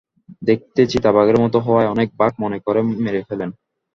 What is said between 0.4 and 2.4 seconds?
দেখতে চিতা বাঘের মতো হওয়ায় অনেকে বাঘ